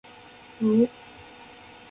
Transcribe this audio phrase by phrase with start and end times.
[0.59, 0.89] うお